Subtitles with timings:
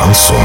[0.00, 0.36] Шансон.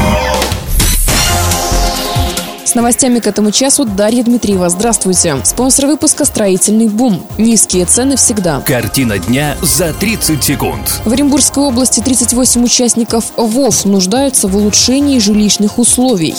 [2.66, 4.68] С новостями к этому часу Дарья Дмитриева.
[4.68, 5.36] Здравствуйте.
[5.44, 7.24] Спонсор выпуска «Строительный бум».
[7.38, 8.60] Низкие цены всегда.
[8.60, 11.00] Картина дня за 30 секунд.
[11.06, 16.34] В Оренбургской области 38 участников ВОВ нуждаются в улучшении жилищных условий.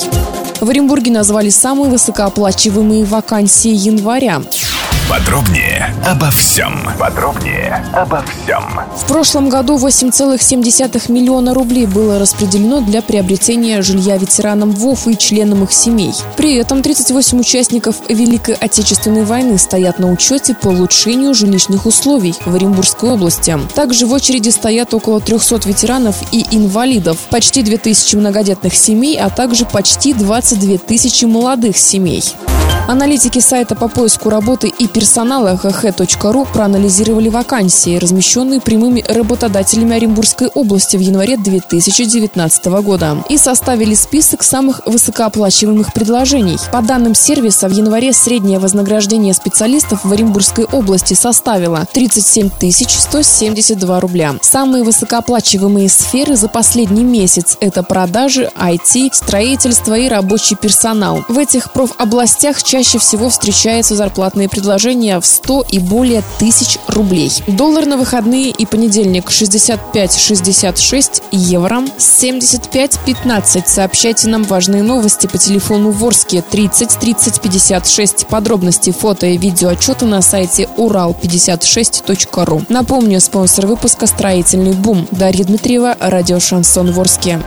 [0.62, 4.44] В Оренбурге назвали самые высокооплачиваемые вакансии января.
[5.10, 6.86] Подробнее обо всем.
[7.00, 8.64] Подробнее обо всем.
[8.94, 15.64] В прошлом году 8,7 миллиона рублей было распределено для приобретения жилья ветеранам ВОВ и членам
[15.64, 16.12] их семей.
[16.36, 22.54] При этом 38 участников Великой Отечественной войны стоят на учете по улучшению жилищных условий в
[22.54, 23.58] Оренбургской области.
[23.76, 29.64] Также в очереди стоят около 300 ветеранов и инвалидов, почти 2000 многодетных семей, а также
[29.64, 32.24] почти 22 тысячи молодых семей.
[32.88, 40.96] Аналитики сайта по поиску работы и персонала hh.ru проанализировали вакансии, размещенные прямыми работодателями Оренбургской области
[40.96, 46.60] в январе 2019 года, и составили список самых высокооплачиваемых предложений.
[46.72, 54.36] По данным сервиса, в январе среднее вознаграждение специалистов в Оренбургской области составило 37 172 рубля.
[54.42, 61.26] Самые высокооплачиваемые сферы за последний месяц– это продажи, IT, строительство и рабочий персонал.
[61.28, 67.32] В этих профобластях чаще чаще всего встречаются зарплатные предложения в 100 и более тысяч рублей.
[67.48, 73.64] Доллар на выходные и понедельник 65-66 евро, 75-15.
[73.66, 78.28] Сообщайте нам важные новости по телефону Ворске 30 30 56.
[78.28, 82.62] Подробности, фото и видео отчеты на сайте урал56.ру.
[82.70, 85.08] Напомню, спонсор выпуска «Строительный бум».
[85.10, 87.40] Дарья Дмитриева, радио «Шансон Ворске».